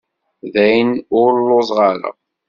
Dayen, 0.53 0.91
ur 1.21 1.29
lluẓeɣ 1.45 1.79
ara. 1.91 2.11